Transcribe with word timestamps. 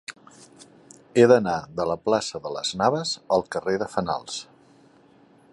He 1.17 1.25
d'anar 1.31 1.57
de 1.81 1.85
la 1.91 1.97
plaça 2.07 2.43
de 2.47 2.55
Las 2.57 2.73
Navas 2.83 3.15
al 3.37 3.47
carrer 3.57 3.79
de 3.85 3.93
Fenals. 3.97 4.45